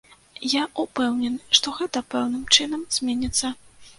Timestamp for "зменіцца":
2.99-3.55